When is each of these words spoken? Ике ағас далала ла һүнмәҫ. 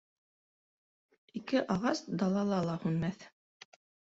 Ике 1.41 1.63
ағас 1.75 2.03
далала 2.23 2.61
ла 2.71 2.79
һүнмәҫ. 2.87 3.29